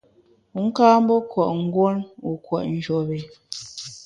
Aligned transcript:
Wu 0.57 0.65
ka 0.75 0.87
mbe 1.01 1.15
kùot 1.31 1.51
nguon 1.61 1.97
wu 2.23 2.33
kùot 2.45 2.63
njuop 2.73 3.07
i. 3.17 3.19